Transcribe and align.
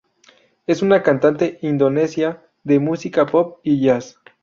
Es 0.65 0.81
una 0.81 1.03
cantante 1.03 1.59
indonesia 1.61 2.41
de 2.63 2.79
música 2.79 3.27
pop 3.27 3.59
y 3.61 3.81
jazz. 3.81 4.19